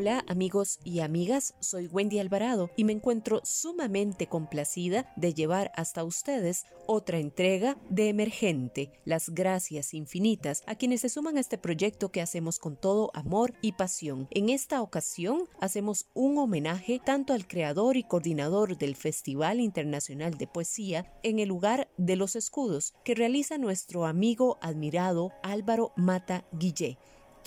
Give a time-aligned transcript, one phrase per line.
[0.00, 6.04] Hola amigos y amigas, soy Wendy Alvarado y me encuentro sumamente complacida de llevar hasta
[6.04, 8.92] ustedes otra entrega de Emergente.
[9.04, 13.54] Las gracias infinitas a quienes se suman a este proyecto que hacemos con todo amor
[13.60, 14.28] y pasión.
[14.30, 20.46] En esta ocasión hacemos un homenaje tanto al creador y coordinador del Festival Internacional de
[20.46, 26.98] Poesía en el lugar de los escudos que realiza nuestro amigo admirado Álvaro Mata Guillé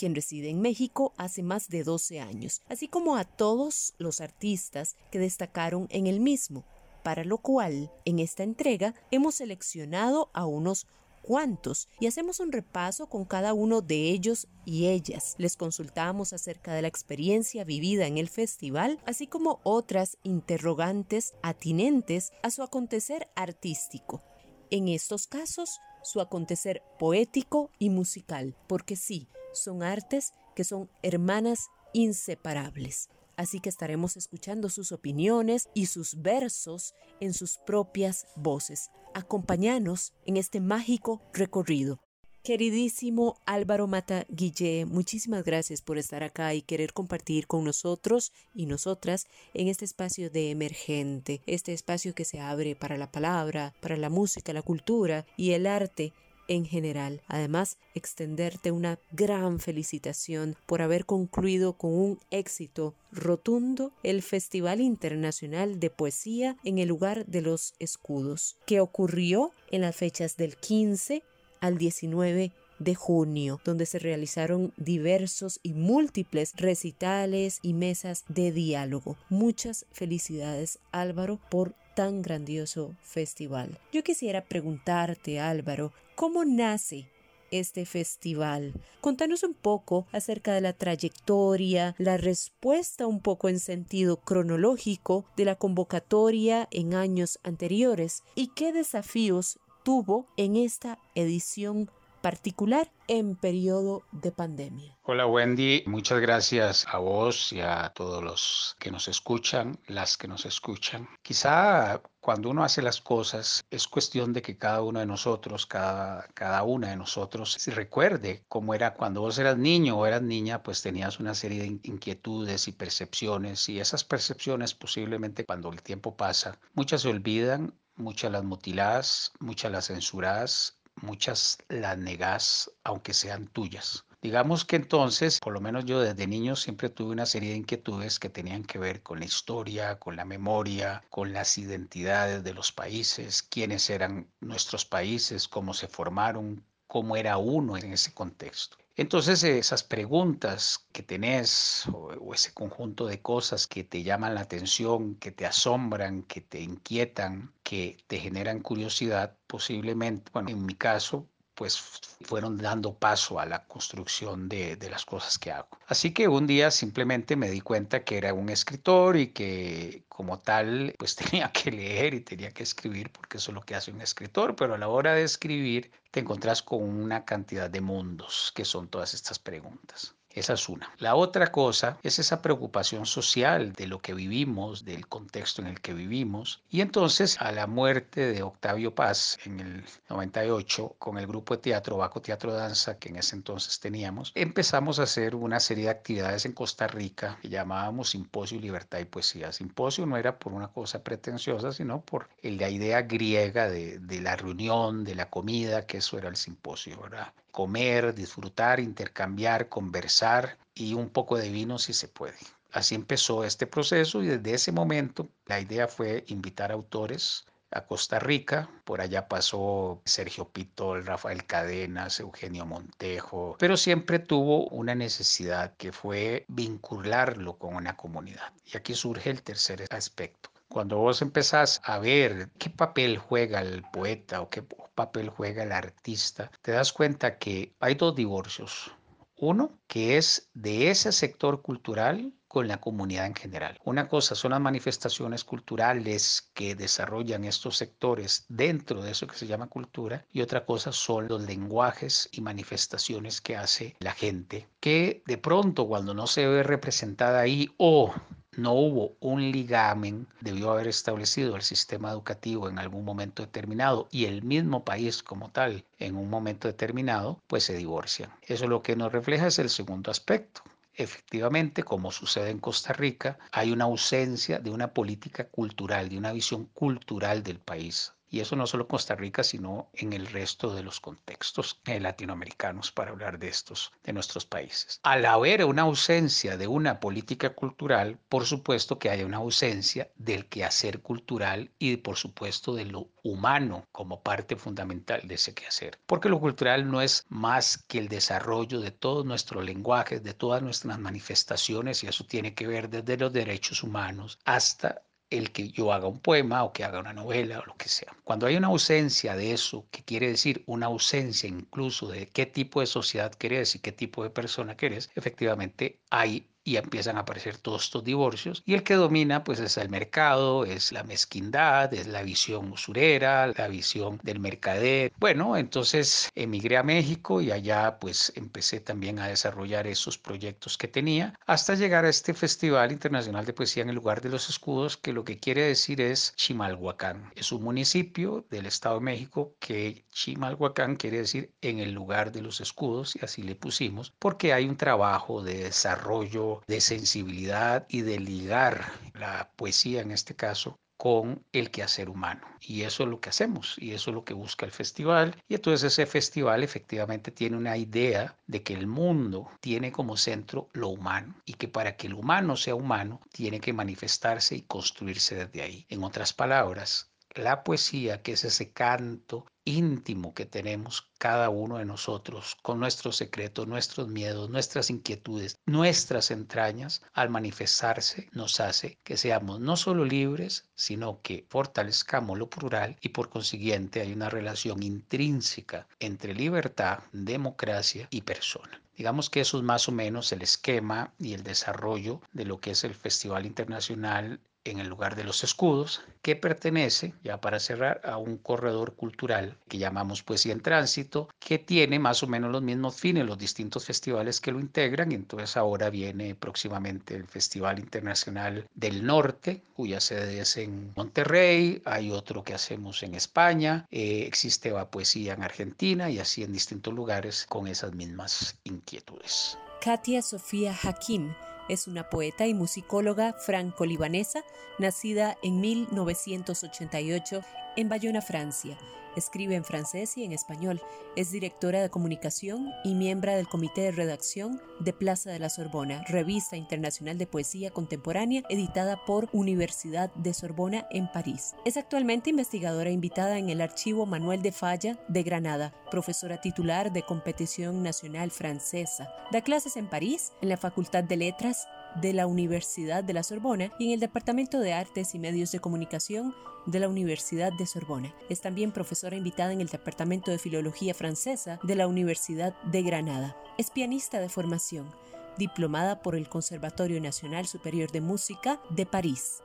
[0.02, 4.96] quien reside en México hace más de 12 años, así como a todos los artistas
[5.12, 6.66] que destacaron en el mismo,
[7.04, 10.88] para lo cual en esta entrega hemos seleccionado a unos
[11.22, 15.36] cuantos y hacemos un repaso con cada uno de ellos y ellas.
[15.38, 22.32] Les consultamos acerca de la experiencia vivida en el festival, así como otras interrogantes atinentes
[22.42, 24.24] a su acontecer artístico.
[24.72, 31.70] En estos casos, su acontecer poético y musical, porque sí, son artes que son hermanas
[31.94, 33.10] inseparables.
[33.38, 38.92] Así que estaremos escuchando sus opiniones y sus versos en sus propias voces.
[39.14, 42.00] Acompáñanos en este mágico recorrido.
[42.44, 48.66] Queridísimo Álvaro Mata Guille, muchísimas gracias por estar acá y querer compartir con nosotros y
[48.66, 53.96] nosotras en este espacio de emergente, este espacio que se abre para la palabra, para
[53.96, 56.14] la música, la cultura y el arte
[56.48, 57.22] en general.
[57.28, 65.80] Además, extenderte una gran felicitación por haber concluido con un éxito rotundo el Festival Internacional
[65.80, 71.22] de Poesía en el lugar de los escudos, que ocurrió en las fechas del 15
[71.62, 79.18] al 19 de junio, donde se realizaron diversos y múltiples recitales y mesas de diálogo.
[79.30, 83.80] Muchas felicidades Álvaro por tan grandioso festival.
[83.94, 87.08] Yo quisiera preguntarte Álvaro, ¿cómo nace
[87.52, 88.74] este festival.
[89.02, 95.46] Contanos un poco acerca de la trayectoria, la respuesta un poco en sentido cronológico de
[95.46, 101.90] la convocatoria en años anteriores y qué desafíos tuvo en esta edición
[102.22, 104.98] particular en periodo de pandemia.
[105.02, 110.28] Hola Wendy, muchas gracias a vos y a todos los que nos escuchan, las que
[110.28, 111.10] nos escuchan.
[111.24, 116.28] Quizá cuando uno hace las cosas es cuestión de que cada uno de nosotros, cada,
[116.36, 120.62] cada una de nosotros, se recuerde cómo era cuando vos eras niño o eras niña,
[120.62, 126.16] pues tenías una serie de inquietudes y percepciones y esas percepciones posiblemente cuando el tiempo
[126.16, 133.48] pasa, muchas se olvidan, muchas las mutilás, muchas las censurás, muchas las negás, aunque sean
[133.48, 134.06] tuyas.
[134.22, 138.20] Digamos que entonces, por lo menos yo desde niño siempre tuve una serie de inquietudes
[138.20, 142.72] que tenían que ver con la historia, con la memoria, con las identidades de los
[142.72, 148.78] países, quiénes eran nuestros países, cómo se formaron, cómo era uno en ese contexto.
[148.96, 155.16] Entonces esas preguntas que tenés o, ese conjunto de cosas que te llaman la atención,
[155.16, 161.30] que te asombran, que te inquietan, que te generan curiosidad, posiblemente, bueno, en mi caso,
[161.62, 161.78] pues
[162.22, 165.68] fueron dando paso a la construcción de, las cosas que hago.
[165.86, 170.40] Así que un día simplemente me di cuenta que era un escritor y que como
[170.40, 173.92] tal pues tenía que leer y tenía que escribir porque eso es lo que hace
[173.92, 178.52] un escritor, pero a la hora de escribir te encontrás con una cantidad de mundos
[178.56, 180.16] que son todas estas preguntas.
[180.34, 180.90] Esa es una.
[180.98, 185.82] La otra cosa es esa preocupación social de lo que vivimos, del contexto en el
[185.82, 186.62] que vivimos.
[186.70, 191.62] Y entonces, a la muerte de Octavio Paz en el 98, con el grupo de
[191.62, 195.90] teatro Baco Teatro Danza, que en ese entonces teníamos, empezamos a hacer una serie de
[195.92, 199.52] actividades en Costa Rica que llamábamos Simposio Libertad y Poesía.
[199.52, 204.36] Simposio no era por una cosa pretenciosa, sino por la idea griega de, de la
[204.36, 207.34] reunión, de la comida, que eso era el simposio, ¿verdad?
[207.52, 212.38] Comer, disfrutar, intercambiar, conversar y un poco de vino si se puede.
[212.72, 218.20] Así empezó este proceso y desde ese momento la idea fue invitar autores a Costa
[218.20, 218.70] Rica.
[218.86, 225.92] Por allá pasó Sergio Pitol, Rafael Cadenas, Eugenio Montejo, pero siempre tuvo una necesidad que
[225.92, 228.54] fue vincularlo con una comunidad.
[228.66, 230.51] Y aquí surge el tercer aspecto.
[230.72, 234.64] Cuando vos empezás a ver qué papel juega el poeta o qué
[234.96, 238.90] papel juega el artista, te das cuenta que hay dos divorcios.
[239.36, 243.80] Uno, que es de ese sector cultural con la comunidad en general.
[243.84, 249.48] Una cosa son las manifestaciones culturales que desarrollan estos sectores dentro de eso que se
[249.48, 255.22] llama cultura y otra cosa son los lenguajes y manifestaciones que hace la gente que
[255.26, 258.14] de pronto cuando no se ve representada ahí o
[258.58, 264.26] no hubo un ligamen, debió haber establecido el sistema educativo en algún momento determinado y
[264.26, 268.32] el mismo país como tal en un momento determinado, pues se divorcian.
[268.42, 270.64] Eso lo que nos refleja es el segundo aspecto.
[270.94, 276.34] Efectivamente, como sucede en Costa Rica, hay una ausencia de una política cultural, de una
[276.34, 278.14] visión cultural del país.
[278.32, 282.00] Y eso no solo en Costa Rica, sino en el resto de los contextos eh,
[282.00, 285.02] latinoamericanos, para hablar de estos, de nuestros países.
[285.04, 290.48] Al haber una ausencia de una política cultural, por supuesto que hay una ausencia del
[290.48, 296.00] quehacer cultural y por supuesto de lo humano como parte fundamental de ese quehacer.
[296.06, 300.62] Porque lo cultural no es más que el desarrollo de todos nuestros lenguajes, de todas
[300.64, 305.02] nuestras manifestaciones, y eso tiene que ver desde los derechos humanos hasta
[305.32, 308.16] el que yo haga un poema o que haga una novela o lo que sea.
[308.24, 312.82] Cuando hay una ausencia de eso, que quiere decir una ausencia incluso de qué tipo
[312.82, 317.58] de sociedad querés y qué tipo de persona querés, efectivamente hay y empiezan a aparecer
[317.58, 322.08] todos estos divorcios y el que domina pues es el mercado, es la mezquindad, es
[322.08, 325.12] la visión usurera, la visión del mercader.
[325.18, 330.88] Bueno, entonces emigré a México y allá pues empecé también a desarrollar esos proyectos que
[330.88, 334.98] tenía hasta llegar a este Festival Internacional de Poesía en el lugar de los escudos
[334.98, 337.32] que lo que quiere decir es Chimalhuacán.
[337.36, 342.42] Es un municipio del Estado de México que Chimalhuacán quiere decir en el lugar de
[342.42, 348.02] los escudos y así le pusimos porque hay un trabajo de desarrollo de sensibilidad y
[348.02, 352.46] de ligar la poesía en este caso con el quehacer humano.
[352.60, 355.36] Y eso es lo que hacemos y eso es lo que busca el festival.
[355.50, 360.70] Y entonces ese festival efectivamente tiene una idea de que el mundo tiene como centro
[360.74, 365.34] lo humano y que para que el humano sea humano tiene que manifestarse y construirse
[365.34, 365.88] desde ahí.
[365.90, 371.86] En otras palabras, la poesía, que es ese canto íntimo que tenemos cada uno de
[371.86, 379.18] nosotros, con nuestros secretos, nuestros miedos, nuestras inquietudes, nuestras entrañas, al manifestarse nos hace que
[379.18, 384.82] seamos no solo libres, sino que fortalezcamos lo plural y por consiguiente hay una relación
[384.82, 388.82] intrínseca entre libertad, democracia y persona.
[388.98, 392.72] Digamos que eso es más o menos el esquema y el desarrollo de lo que
[392.72, 398.02] es el Festival Internacional en el lugar de los escudos, que pertenece, ya para cerrar,
[398.04, 402.62] a un corredor cultural que llamamos Poesía en Tránsito, que tiene más o menos los
[402.62, 405.12] mismos fines, los distintos festivales que lo integran.
[405.12, 411.82] Y entonces ahora viene próximamente el Festival Internacional del Norte, cuya sede es en Monterrey,
[411.86, 416.94] hay otro que hacemos en España, eh, existe poesía en Argentina y así en distintos
[416.94, 419.58] lugares con esas mismas inquietudes.
[419.82, 421.34] Katia Sofía Hakim
[421.72, 424.44] es una poeta y musicóloga franco-libanesa,
[424.78, 427.44] nacida en 1988
[427.78, 428.78] en Bayona, Francia.
[429.16, 430.82] Escribe en francés y en español.
[431.16, 436.04] Es directora de comunicación y miembro del comité de redacción de Plaza de la Sorbona,
[436.08, 441.54] revista internacional de poesía contemporánea editada por Universidad de Sorbona en París.
[441.66, 447.04] Es actualmente investigadora invitada en el Archivo Manuel de Falla de Granada, profesora titular de
[447.04, 449.10] competición nacional francesa.
[449.32, 453.72] Da clases en París, en la Facultad de Letras de la Universidad de la Sorbona
[453.80, 456.34] y en el Departamento de Artes y Medios de Comunicación
[456.66, 458.14] de la Universidad de Sorbona.
[458.30, 463.36] Es también profesora invitada en el Departamento de Filología Francesa de la Universidad de Granada.
[463.58, 464.90] Es pianista de formación,
[465.38, 469.42] diplomada por el Conservatorio Nacional Superior de Música de París,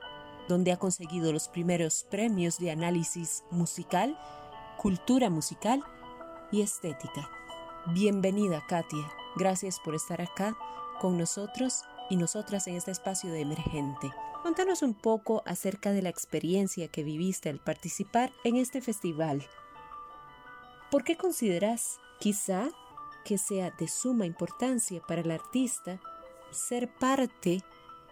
[0.47, 4.17] donde ha conseguido los primeros premios de análisis musical,
[4.77, 5.83] cultura musical
[6.51, 7.29] y estética.
[7.93, 9.11] Bienvenida, Katia.
[9.35, 10.55] Gracias por estar acá
[10.99, 14.11] con nosotros y nosotras en este espacio de emergente.
[14.43, 19.45] Contanos un poco acerca de la experiencia que viviste al participar en este festival.
[20.89, 22.69] ¿Por qué consideras quizá
[23.25, 25.99] que sea de suma importancia para el artista
[26.51, 27.61] ser parte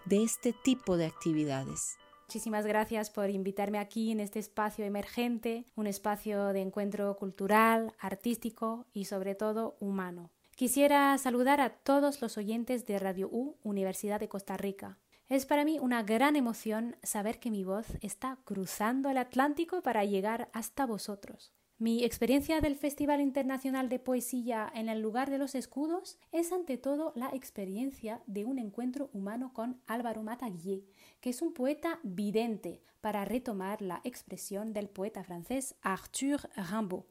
[0.05, 1.97] de este tipo de actividades?
[2.27, 8.87] Muchísimas gracias por invitarme aquí en este espacio emergente, un espacio de encuentro cultural, artístico
[8.93, 10.31] y sobre todo humano.
[10.55, 14.97] Quisiera saludar a todos los oyentes de Radio U, Universidad de Costa Rica.
[15.27, 20.05] Es para mí una gran emoción saber que mi voz está cruzando el Atlántico para
[20.05, 21.51] llegar hasta vosotros.
[21.77, 26.77] Mi experiencia del Festival Internacional de Poesía en el lugar de los escudos es ante
[26.77, 30.83] todo la experiencia de un encuentro humano con Álvaro Mataguier,
[31.19, 37.03] que es un poeta vidente, para retomar la expresión del poeta francés Arthur Rimbaud.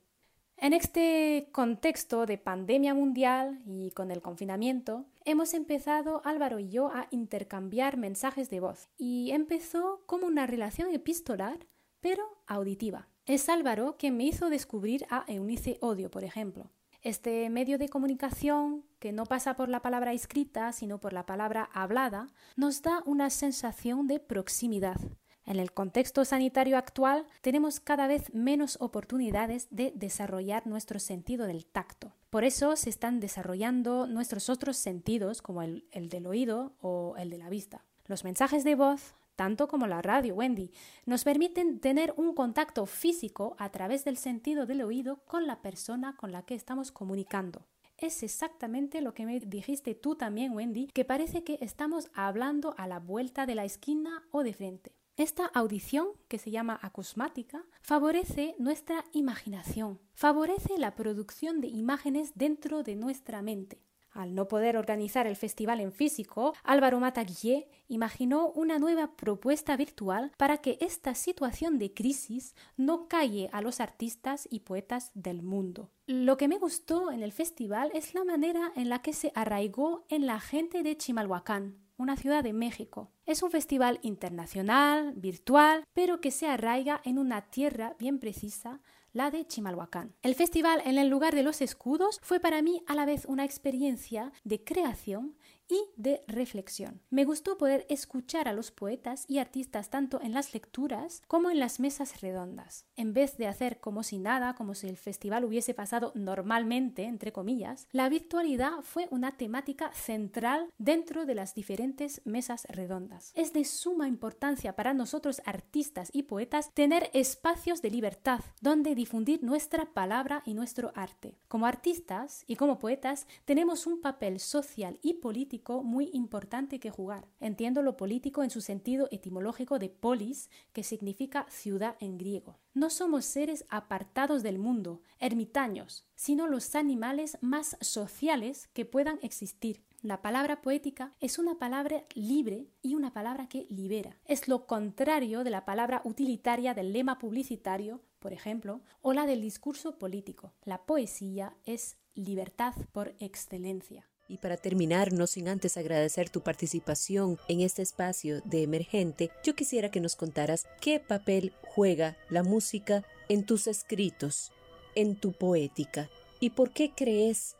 [0.64, 6.88] En este contexto de pandemia mundial y con el confinamiento, hemos empezado Álvaro y yo
[6.88, 11.66] a intercambiar mensajes de voz y empezó como una relación epistolar,
[12.00, 13.08] pero auditiva.
[13.26, 16.70] Es Álvaro quien me hizo descubrir a Eunice Odio, por ejemplo.
[17.02, 21.68] Este medio de comunicación, que no pasa por la palabra escrita, sino por la palabra
[21.74, 24.96] hablada, nos da una sensación de proximidad,
[25.46, 31.66] en el contexto sanitario actual tenemos cada vez menos oportunidades de desarrollar nuestro sentido del
[31.66, 32.12] tacto.
[32.30, 37.38] Por eso se están desarrollando nuestros otros sentidos como el, del oído o el de
[37.38, 37.84] la vista.
[38.06, 40.70] Los mensajes de voz, tanto como la radio, Wendy,
[41.04, 46.16] nos permiten tener un contacto físico a través del sentido del oído con la persona
[46.16, 47.66] con la que estamos comunicando.
[47.98, 52.86] Es exactamente lo que me dijiste tú también, Wendy, que parece que estamos hablando a
[52.86, 54.92] la vuelta de la esquina o de frente.
[55.16, 62.82] Esta audición, que se llama acusmática, favorece nuestra imaginación, favorece la producción de imágenes dentro
[62.82, 63.80] de nuestra mente.
[64.10, 70.32] Al no poder organizar el festival en físico, Álvaro Mataguillé imaginó una nueva propuesta virtual
[70.36, 75.90] para que esta situación de crisis no calle a los artistas y poetas del mundo.
[76.06, 80.06] Lo que me gustó en el festival es la manera en la que se arraigó
[80.08, 83.10] en la gente de Chimalhuacán, una ciudad de México.
[83.26, 88.80] Es un festival internacional, virtual, pero que se arraiga en una tierra bien precisa,
[89.12, 90.12] la de Chimalhuacán.
[90.22, 93.44] El festival en el lugar de los escudos fue para mí a la vez una
[93.44, 95.36] experiencia de creación
[95.68, 97.00] y de reflexión.
[97.10, 101.58] Me gustó poder escuchar a los poetas y artistas tanto en las lecturas como en
[101.58, 102.86] las mesas redondas.
[102.96, 107.32] En vez de hacer como si nada, como si el festival hubiese pasado normalmente, entre
[107.32, 113.32] comillas, la virtualidad fue una temática central dentro de las diferentes mesas redondas.
[113.34, 119.42] Es de suma importancia para nosotros artistas y poetas tener espacios de libertad donde difundir
[119.42, 121.38] nuestra palabra y nuestro arte.
[121.48, 127.26] Como artistas y como poetas tenemos un papel social y político muy importante que jugar.
[127.40, 132.58] Entiendo lo político en su sentido etimológico de polis, que significa ciudad en griego.
[132.72, 139.84] No somos seres apartados del mundo, ermitaños, sino los animales más sociales que puedan existir.
[140.02, 144.18] La palabra poética es una palabra libre y una palabra que libera.
[144.26, 149.40] Es lo contrario de la palabra utilitaria del lema publicitario, por ejemplo, o la del
[149.40, 150.52] discurso político.
[150.64, 154.06] La poesía es libertad por excelencia.
[154.34, 159.54] Y para terminar, no sin antes agradecer tu participación en este espacio de emergente, yo
[159.54, 164.50] quisiera que nos contaras qué papel juega la música en tus escritos,
[164.96, 166.10] en tu poética,
[166.40, 167.54] y por qué crees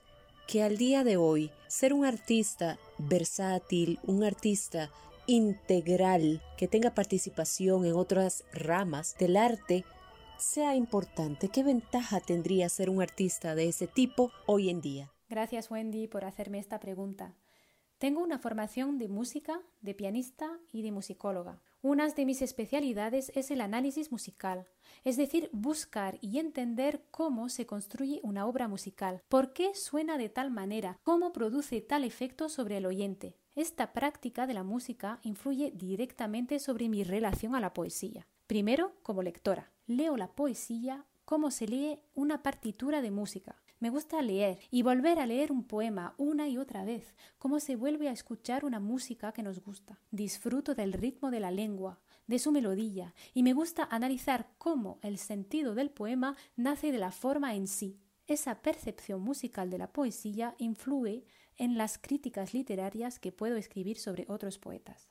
[0.49, 4.91] que al día de hoy ser un artista versátil, un artista
[5.29, 9.85] integral, que tenga participación en otras ramas del arte,
[10.39, 11.51] sea importante.
[11.51, 15.14] ¿Qué ventaja tendría ser un artista de ese tipo hoy en día?
[15.35, 17.35] Gracias Wendy por hacerme esta pregunta.
[17.99, 21.61] Tengo una formación de música, de pianista y de musicóloga.
[21.83, 24.69] Una de mis especialidades es el análisis musical,
[25.03, 30.29] es decir, buscar y entender cómo se construye una obra musical, por qué suena de
[30.29, 33.37] tal manera, cómo produce tal efecto sobre el oyente.
[33.57, 38.29] Esta práctica de la música influye directamente sobre mi relación a la poesía.
[38.47, 43.64] Primero, como lectora, leo la poesía como se lee una partitura de música.
[43.81, 47.77] Me gusta leer y volver a leer un poema una y otra vez, como se
[47.77, 50.01] vuelve a escuchar una música que nos gusta.
[50.11, 55.19] Disfruto del ritmo de la lengua, de su melodía, y me gusta analizar cómo el
[55.19, 58.01] sentido del poema nace de la forma en sí.
[58.27, 61.27] Esa percepción musical de la poesía influye
[61.57, 65.11] en las críticas literarias que puedo escribir sobre otros poetas.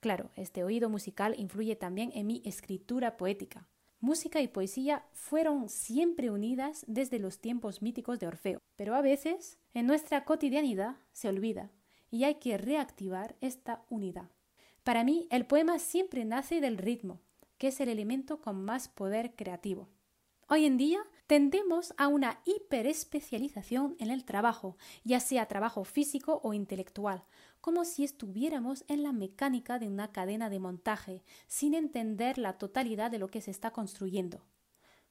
[0.00, 3.68] Claro, este oído musical influye también en mi escritura poética.
[4.02, 9.60] Música y poesía fueron siempre unidas desde los tiempos míticos de Orfeo, pero a veces
[9.74, 11.70] en nuestra cotidianidad se olvida
[12.10, 14.28] y hay que reactivar esta unidad.
[14.82, 17.20] Para mí, el poema siempre nace del ritmo,
[17.58, 19.88] que es el elemento con más poder creativo.
[20.48, 26.54] Hoy en día tendemos a una hiperespecialización en el trabajo, ya sea trabajo físico o
[26.54, 27.22] intelectual,
[27.62, 33.10] como si estuviéramos en la mecánica de una cadena de montaje, sin entender la totalidad
[33.10, 34.44] de lo que se está construyendo.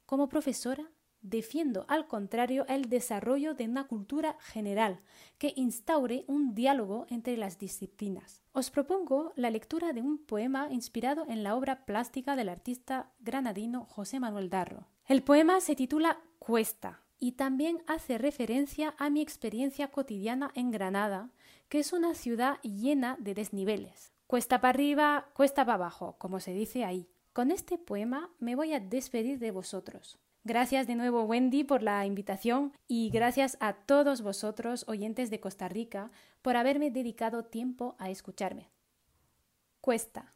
[0.05, 0.91] Como profesora,
[1.21, 4.99] defiendo al contrario el desarrollo de una cultura general
[5.37, 8.41] que instaure un diálogo entre las disciplinas.
[8.51, 13.85] Os propongo la lectura de un poema inspirado en la obra plástica del artista granadino
[13.85, 14.87] José Manuel Darro.
[15.07, 21.29] El poema se titula Cuesta y también hace referencia a mi experiencia cotidiana en Granada,
[21.71, 24.11] que es una ciudad llena de desniveles.
[24.27, 27.07] Cuesta para arriba, cuesta para abajo, como se dice ahí.
[27.31, 30.19] Con este poema me voy a despedir de vosotros.
[30.43, 35.69] Gracias de nuevo Wendy por la invitación y gracias a todos vosotros, oyentes de Costa
[35.69, 36.11] Rica,
[36.41, 38.69] por haberme dedicado tiempo a escucharme.
[39.79, 40.35] Cuesta.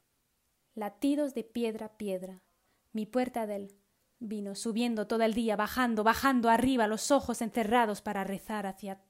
[0.74, 2.44] Latidos de piedra piedra.
[2.94, 3.76] Mi puerta del
[4.20, 9.02] vino subiendo todo el día, bajando, bajando arriba, los ojos encerrados para rezar hacia.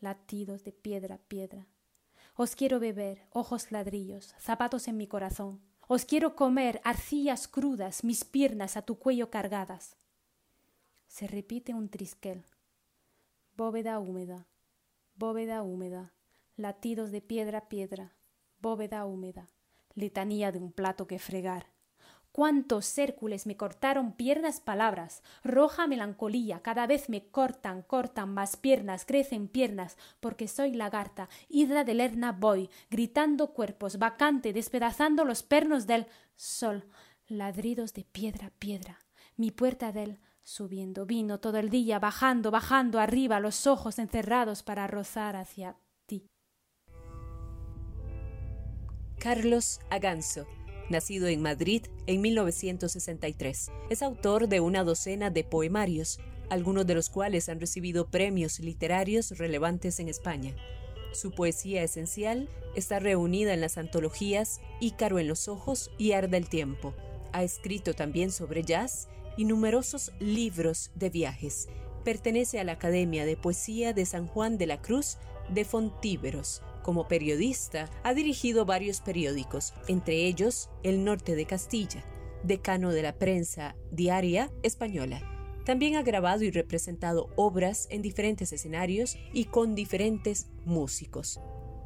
[0.00, 1.66] Latidos de piedra piedra.
[2.34, 5.60] Os quiero beber, ojos ladrillos, zapatos en mi corazón.
[5.88, 9.96] Os quiero comer, arcillas crudas, mis piernas a tu cuello cargadas.
[11.06, 12.44] Se repite un trisquel.
[13.56, 14.46] Bóveda húmeda,
[15.16, 16.14] bóveda húmeda,
[16.56, 18.14] latidos de piedra a piedra,
[18.58, 19.50] bóveda húmeda,
[19.94, 21.66] letanía de un plato que fregar.
[22.32, 29.04] Cuántos Hércules me cortaron piernas palabras, roja melancolía, cada vez me cortan, cortan más piernas,
[29.04, 35.88] crecen piernas, porque soy lagarta, hidra de lerna voy, gritando cuerpos, vacante, despedazando los pernos
[35.88, 36.06] del
[36.36, 36.84] sol,
[37.26, 39.00] ladridos de piedra piedra,
[39.36, 44.86] mi puerta del subiendo vino todo el día, bajando, bajando arriba, los ojos encerrados para
[44.86, 46.28] rozar hacia ti.
[49.18, 50.46] Carlos Aganzo
[50.90, 53.70] nacido en Madrid en 1963.
[53.90, 56.18] Es autor de una docena de poemarios,
[56.48, 60.54] algunos de los cuales han recibido premios literarios relevantes en España.
[61.12, 66.48] Su poesía esencial está reunida en las antologías Ícaro en los ojos y Arda el
[66.48, 66.94] tiempo.
[67.32, 71.68] Ha escrito también sobre jazz y numerosos libros de viajes.
[72.04, 75.18] Pertenece a la Academia de Poesía de San Juan de la Cruz
[75.48, 82.04] de Fontíveros como periodista, ha dirigido varios periódicos, entre ellos El Norte de Castilla,
[82.42, 85.22] decano de la prensa diaria española.
[85.64, 91.38] También ha grabado y representado obras en diferentes escenarios y con diferentes músicos.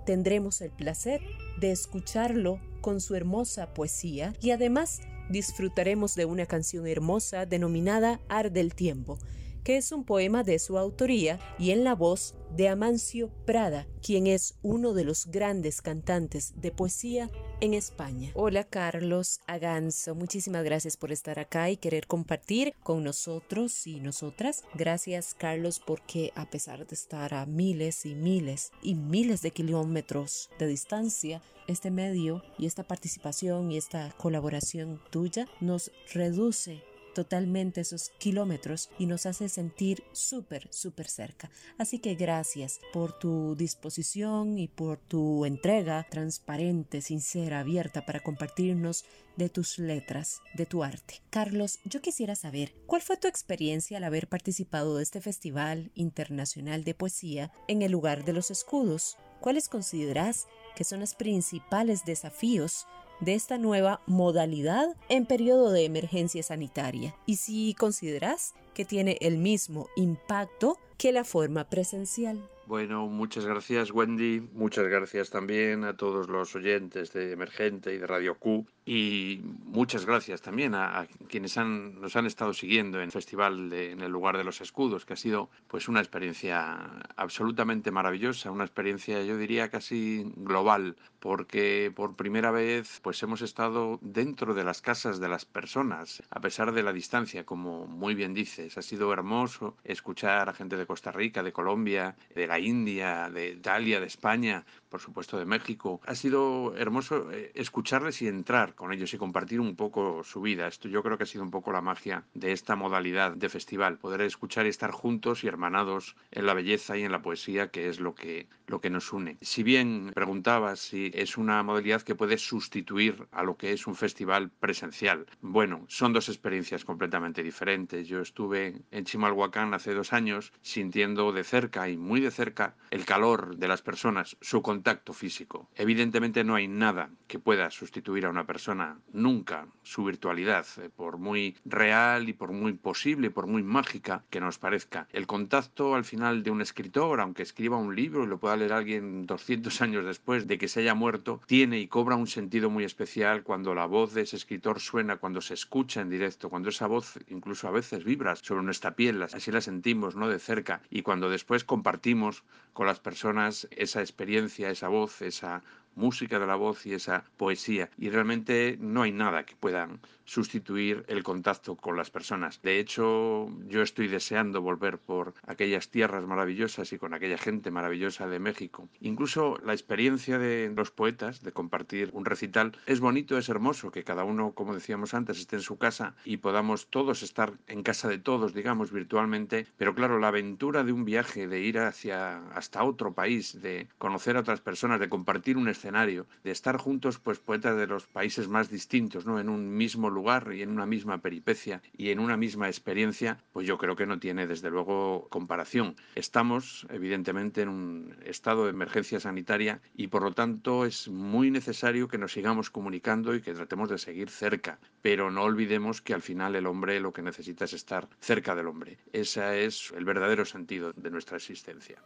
[0.06, 1.20] Tendremos el placer
[1.61, 8.52] de escucharlo con su hermosa poesía y además disfrutaremos de una canción hermosa denominada Ar
[8.52, 9.18] del Tiempo,
[9.64, 14.26] que es un poema de su autoría y en la voz de Amancio Prada, quien
[14.26, 17.30] es uno de los grandes cantantes de poesía
[17.61, 18.30] en España.
[18.34, 24.64] Hola Carlos Aganzo, muchísimas gracias por estar acá y querer compartir con nosotros y nosotras.
[24.75, 30.50] Gracias Carlos porque a pesar de estar a miles y miles y miles de kilómetros
[30.58, 36.82] de distancia, este medio y esta participación y esta colaboración tuya nos reduce
[37.14, 41.50] totalmente esos kilómetros y nos hace sentir súper, súper cerca.
[41.78, 49.04] Así que gracias por tu disposición y por tu entrega transparente, sincera, abierta para compartirnos
[49.36, 51.22] de tus letras, de tu arte.
[51.30, 56.84] Carlos, yo quisiera saber, ¿cuál fue tu experiencia al haber participado de este Festival Internacional
[56.84, 59.16] de Poesía en el lugar de los escudos?
[59.40, 62.86] ¿Cuáles consideras que son los principales desafíos
[63.25, 67.15] de esta nueva modalidad en periodo de emergencia sanitaria.
[67.26, 72.39] Y si consideras que tiene el mismo impacto que la forma presencial.
[72.67, 78.06] Bueno, muchas gracias Wendy, muchas gracias también a todos los oyentes de Emergente y de
[78.06, 83.12] Radio Q y muchas gracias también a, quienes han, nos han estado siguiendo en el
[83.12, 88.50] Festival en el lugar de los escudos, que ha sido pues una experiencia absolutamente maravillosa,
[88.50, 94.64] una experiencia yo diría casi global, porque por primera vez pues hemos estado dentro de
[94.64, 98.76] las casas de las personas, a pesar de la distancia, como muy bien dices.
[98.76, 103.52] Ha sido hermoso escuchar a gente de Costa Rica, de Colombia, de la India, de
[103.52, 106.00] Italia, de España, por supuesto de México.
[106.06, 110.67] Ha sido hermoso eh, escucharles y entrar con ellos y compartir un poco su vida.
[110.67, 113.99] Esto yo creo que ha sido un poco la magia de esta modalidad de festival,
[113.99, 117.89] poder escuchar y estar juntos y hermanados en la belleza y en la poesía, que
[117.89, 119.36] es lo que, lo que nos une.
[119.40, 123.94] Si bien preguntabas si es una modalidad que puede sustituir a lo que es un
[123.94, 128.08] festival presencial, bueno, son dos experiencias completamente diferentes.
[128.08, 133.04] Yo estuve en Chimalhuacán hace dos años sintiendo de cerca y muy de cerca el
[133.04, 135.68] calor de las personas, su contacto físico.
[135.74, 141.18] Evidentemente no hay nada que pueda sustituir a una persona, nunca, su virtualidad, eh, por
[141.18, 145.08] muy real y por muy posible, por muy mágica que nos parezca.
[145.12, 148.73] El contacto al final de un escritor, aunque escriba un libro y lo pueda leer
[148.73, 152.84] alguien 200 años después de que se haya muerto, tiene y cobra un sentido muy
[152.84, 156.86] especial cuando la voz de ese escritor suena, cuando se escucha en directo, cuando esa
[156.86, 160.28] voz incluso a veces vibra sobre nuestra piel, así la sentimos, ¿no?
[160.28, 165.62] De cerca, y cuando después compartimos con las personas esa experiencia, esa voz, esa
[165.97, 167.90] música de la voz y esa poesía.
[167.97, 172.60] Y realmente no hay nada que puedan sustituir el contacto con las personas.
[172.63, 178.26] De hecho, yo estoy deseando volver por aquellas tierras maravillosas y con aquella gente maravillosa
[178.26, 178.89] de México.
[179.00, 184.04] Incluso la experiencia de los poetas de compartir un recital es bonito, es hermoso que
[184.04, 188.08] cada uno, como decíamos antes, esté en su casa y podamos todos estar en casa
[188.08, 189.67] de todos, digamos, virtualmente.
[189.76, 194.37] Pero claro, la aventura de un viaje, de ir hacia hasta otro país, de conocer
[194.37, 198.49] a otras personas, de compartir un escenario, de estar juntos, pues poetas de los países
[198.49, 199.39] más distintos, ¿no?
[199.41, 203.66] En un mismo lugar y en una misma peripecia y en una misma experiencia, pues
[203.66, 205.96] yo creo que no tiene desde luego comparación.
[206.14, 212.08] Estamos evidentemente en un estado de emergencia sanitaria y por lo tanto es muy necesario
[212.08, 216.22] que nos sigamos comunicando y que tratemos de seguir cerca, pero no olvidemos que al
[216.22, 218.98] final el hombre lo que necesita es estar cerca del hombre.
[219.12, 222.02] Ese es el verdadero sentido de nuestra existencia.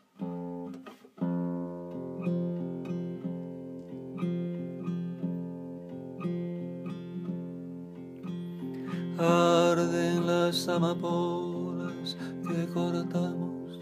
[10.78, 13.80] Amapolas que cortamos,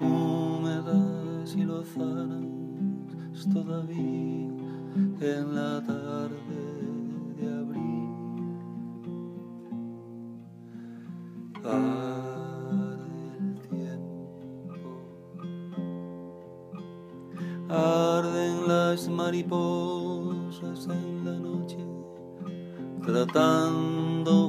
[0.00, 4.50] húmedas y lozanas todavía
[5.20, 6.62] en la tarde
[7.36, 8.10] de abril.
[11.62, 14.26] Arde el tiempo,
[17.68, 21.78] arden las mariposas en la noche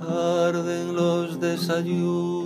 [0.00, 2.41] arden los desayunos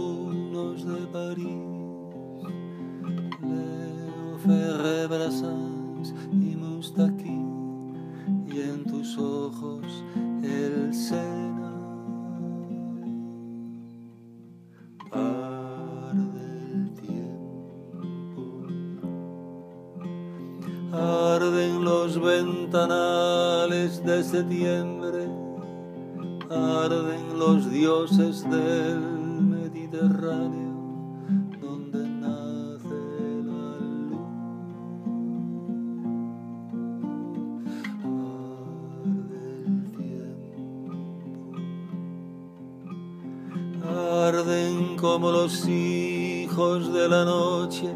[44.97, 47.95] como los hijos de la noche,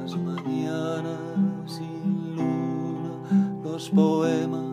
[0.00, 1.18] las mañanas
[1.66, 4.64] sin luna, los poemas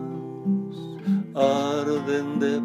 [1.34, 2.60] arden de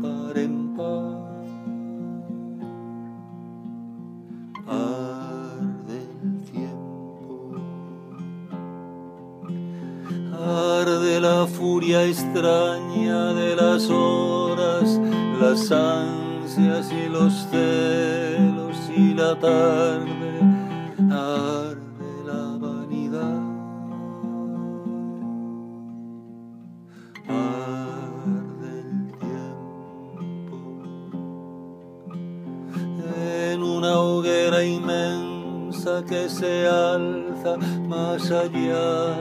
[36.06, 37.56] que se alza
[37.88, 39.16] más allá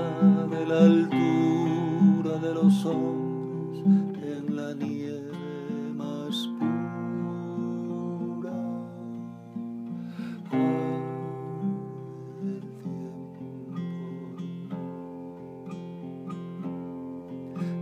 [0.50, 3.84] de la altura de los hombros
[4.20, 5.30] en la nieve
[5.94, 8.50] más pura.
[12.42, 13.36] El tiempo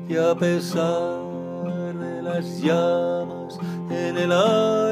[0.08, 1.22] y a pesar
[1.98, 4.83] de las llamas en el aire,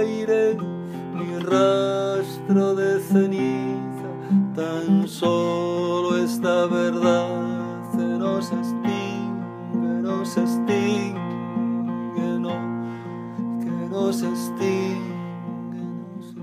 [5.22, 7.28] solo esta verdad
[7.92, 11.20] que nos extingue, nos extingue,
[12.40, 12.54] no,
[13.60, 15.84] que nos extingue,
[16.16, 16.36] nos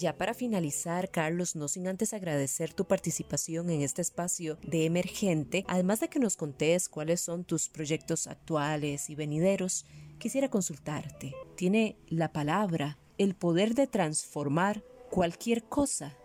[0.00, 5.64] ya para finalizar, Carlos, no sin antes agradecer tu participación en este espacio de Emergente,
[5.68, 9.84] además de que nos contés cuáles son tus proyectos actuales y venideros,
[10.18, 11.34] quisiera consultarte.
[11.54, 16.16] ¿Tiene la palabra el poder de transformar cualquier cosa.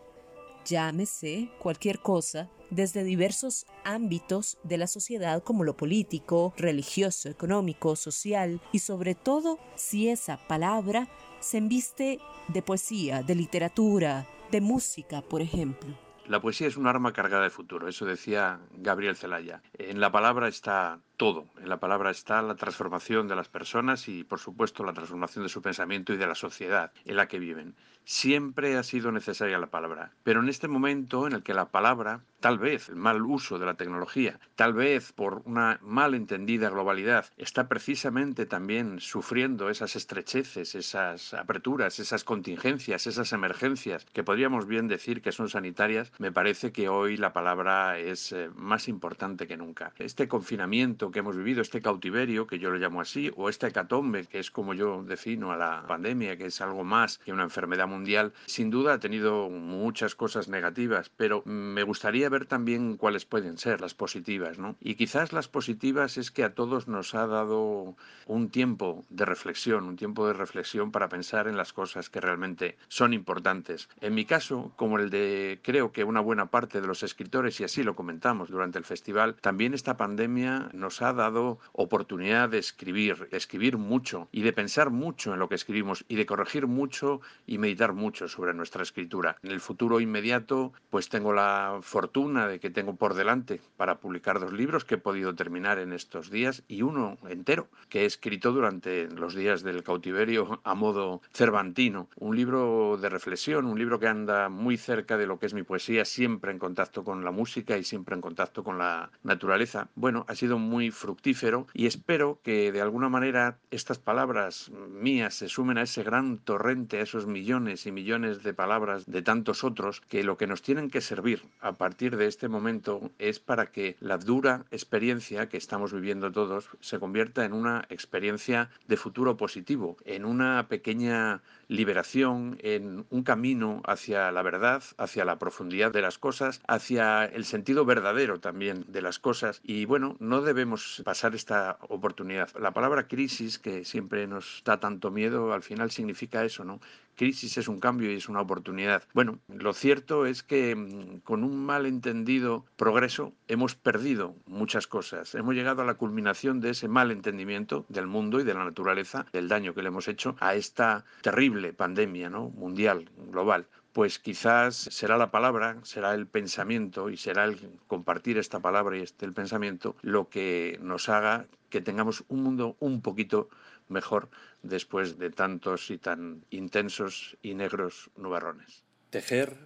[0.63, 8.61] Llámese cualquier cosa desde diversos ámbitos de la sociedad como lo político, religioso, económico, social
[8.71, 11.09] y sobre todo si esa palabra
[11.45, 15.95] se embiste de poesía, de literatura, de música, por ejemplo.
[16.27, 19.61] La poesía es un arma cargada de futuro, eso decía Gabriel Zelaya.
[19.77, 21.45] En la palabra está todo.
[21.61, 25.49] En la palabra está la transformación de las personas y, por supuesto, la transformación de
[25.49, 27.75] su pensamiento y de la sociedad en la que viven.
[28.07, 32.21] Siempre ha sido necesaria la palabra, pero en este momento en el que la palabra,
[32.39, 37.25] tal vez el mal uso de la tecnología, tal vez por una mal entendida globalidad,
[37.37, 44.87] está precisamente también sufriendo esas estrecheces, esas aperturas, esas contingencias, esas emergencias, que podríamos bien
[44.87, 49.57] decir que son sanitarias, me parece que hoy la palabra es eh, más importante que
[49.57, 49.93] nunca.
[49.97, 54.25] Este confinamiento que hemos vivido, este cautiverio, que yo lo llamo así, o esta hecatombe,
[54.25, 57.87] que es como yo defino a la pandemia, que es algo más que una enfermedad
[57.87, 63.57] mundial, sin duda ha tenido muchas cosas negativas, pero me gustaría ver también cuáles pueden
[63.57, 64.75] ser las positivas, ¿no?
[64.79, 67.95] Y quizás las positivas es que a todos nos ha dado
[68.27, 72.77] un tiempo de reflexión, un tiempo de reflexión para pensar en las cosas que realmente
[72.87, 73.89] son importantes.
[74.01, 77.63] En mi caso, como el de creo que una buena parte de los escritores, y
[77.63, 83.29] así lo comentamos durante el festival, también esta pandemia nos ha dado oportunidad de escribir,
[83.29, 87.21] de escribir mucho y de pensar mucho en lo que escribimos y de corregir mucho
[87.45, 89.37] y meditar mucho sobre nuestra escritura.
[89.43, 94.39] En el futuro inmediato, pues tengo la fortuna de que tengo por delante para publicar
[94.39, 98.51] dos libros que he podido terminar en estos días y uno entero que he escrito
[98.51, 102.09] durante los días del cautiverio a modo cervantino.
[102.17, 105.63] Un libro de reflexión, un libro que anda muy cerca de lo que es mi
[105.63, 109.89] poesía, siempre en contacto con la música y siempre en contacto con la naturaleza.
[109.95, 115.49] Bueno, ha sido muy fructífero y espero que de alguna manera estas palabras mías se
[115.49, 120.01] sumen a ese gran torrente, a esos millones y millones de palabras de tantos otros
[120.01, 123.95] que lo que nos tienen que servir a partir de este momento es para que
[123.99, 129.97] la dura experiencia que estamos viviendo todos se convierta en una experiencia de futuro positivo,
[130.05, 136.17] en una pequeña liberación, en un camino hacia la verdad, hacia la profundidad de las
[136.17, 139.61] cosas, hacia el sentido verdadero también de las cosas.
[139.63, 142.49] Y bueno, no debemos pasar esta oportunidad.
[142.59, 146.79] La palabra crisis, que siempre nos da tanto miedo, al final significa eso, ¿no?
[147.15, 149.03] Crisis es un cambio y es una oportunidad.
[149.13, 155.35] Bueno, lo cierto es que mm, con un malentendido progreso hemos perdido muchas cosas.
[155.35, 159.25] Hemos llegado a la culminación de ese mal entendimiento del mundo y de la naturaleza,
[159.33, 162.49] del daño que le hemos hecho a esta terrible pandemia ¿no?
[162.49, 168.59] mundial, global pues quizás será la palabra, será el pensamiento y será el compartir esta
[168.59, 173.47] palabra y este el pensamiento lo que nos haga que tengamos un mundo un poquito
[173.87, 174.29] mejor
[174.63, 178.83] después de tantos y tan intensos y negros nubarrones.
[179.09, 179.57] Tejer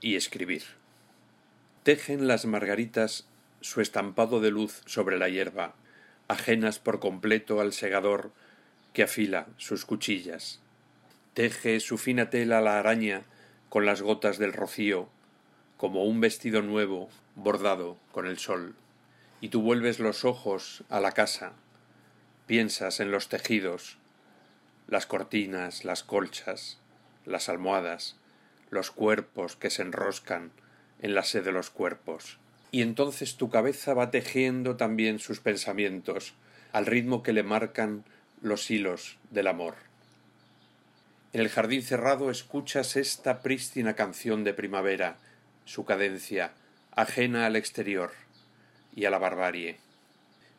[0.00, 0.62] y escribir.
[1.82, 3.26] Tejen las margaritas
[3.60, 5.74] su estampado de luz sobre la hierba,
[6.28, 8.32] ajenas por completo al segador
[8.92, 10.60] que afila sus cuchillas.
[11.34, 13.22] Teje su fina tela la araña
[13.68, 15.08] con las gotas del rocío,
[15.76, 18.74] como un vestido nuevo bordado con el sol.
[19.40, 21.52] Y tú vuelves los ojos a la casa,
[22.50, 23.96] Piensas en los tejidos,
[24.88, 26.78] las cortinas, las colchas,
[27.24, 28.16] las almohadas,
[28.70, 30.50] los cuerpos que se enroscan
[31.00, 32.38] en la sed de los cuerpos.
[32.72, 36.34] Y entonces tu cabeza va tejiendo también sus pensamientos
[36.72, 38.02] al ritmo que le marcan
[38.42, 39.76] los hilos del amor.
[41.32, 45.18] En el jardín cerrado escuchas esta prístina canción de primavera,
[45.66, 46.50] su cadencia,
[46.96, 48.10] ajena al exterior
[48.92, 49.78] y a la barbarie.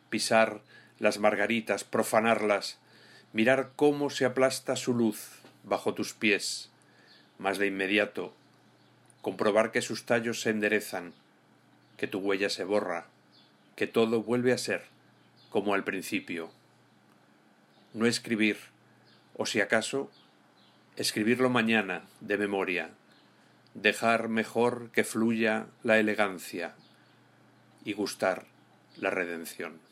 [0.08, 0.62] Pisar
[1.02, 2.78] las margaritas, profanarlas,
[3.32, 6.70] mirar cómo se aplasta su luz bajo tus pies,
[7.38, 8.32] mas de inmediato
[9.20, 11.12] comprobar que sus tallos se enderezan,
[11.96, 13.08] que tu huella se borra,
[13.74, 14.84] que todo vuelve a ser
[15.50, 16.52] como al principio.
[17.94, 18.58] No escribir,
[19.36, 20.08] o si acaso,
[20.94, 22.90] escribirlo mañana de memoria,
[23.74, 26.76] dejar mejor que fluya la elegancia
[27.84, 28.46] y gustar
[28.96, 29.91] la redención.